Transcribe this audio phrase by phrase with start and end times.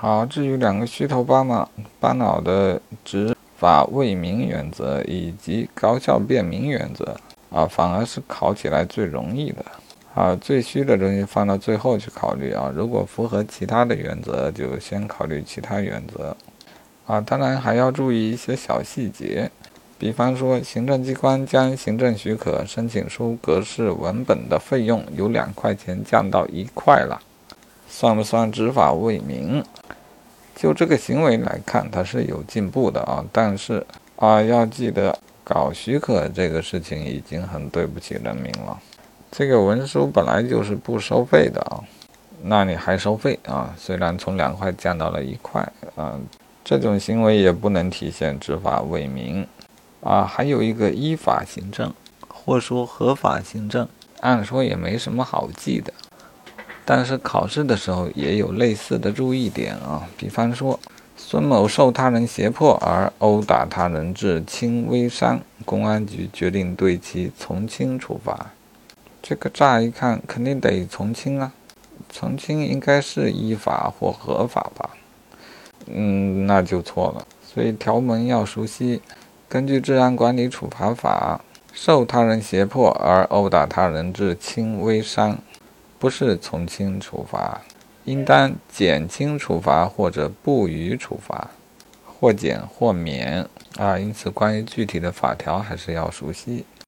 [0.00, 7.16] 好，至于两个虚头巴脑巴脑的执法为民原则以及高效便民原则
[7.50, 9.64] 啊，反而是考起来最容易的。
[10.14, 12.72] 啊，最虚的东西放到最后去考虑啊。
[12.72, 16.36] 如果符合其他的原则，就先考虑其他原则。
[17.08, 19.50] 啊，当然还要注意一些小细节，
[19.98, 27.20] 比方说，行政机关将行政许可申请书格式文本的费用由两块钱降到一块了，
[27.88, 29.60] 算不算执法为民？
[30.60, 33.24] 就这个行为来看，它是有进步的啊。
[33.32, 38.76] 但是啊，要记得搞许可这个事情已经很对不起人民了。
[39.30, 41.78] 这个文书本来就是不收费的啊，
[42.42, 43.72] 那你还收费啊？
[43.78, 45.60] 虽然从两块降到了一块
[45.94, 46.18] 啊，
[46.64, 49.46] 这种行为也不能体现执法为民
[50.00, 50.24] 啊。
[50.24, 51.94] 还有一个依法行政，
[52.26, 53.88] 或说合法行政，
[54.22, 55.92] 按说也没什么好记的，
[56.90, 60.08] 但是考试的时候也有类似的注意点啊。
[60.16, 60.80] 比方说，
[61.18, 68.52] 孙某受他人胁迫而殴打他人致轻微伤，公安局决定对其从轻处罚。
[69.20, 71.52] 这个乍一看肯定得从轻啊，
[72.08, 74.88] 从轻应该是依法或合法吧？
[75.84, 77.26] 嗯，那就错了。
[77.44, 79.02] 所以条文要熟悉。
[79.46, 81.38] 根据《治安管理处罚法》，
[81.74, 85.38] 受他人胁迫而殴打他人致轻微伤，
[85.98, 87.60] 不是从轻处罚，
[88.04, 91.50] 应当减轻处罚或者不予处罚，
[92.06, 93.44] 或减或免
[93.76, 93.98] 啊。
[93.98, 96.64] 因此，关于具体的法条还是要熟悉。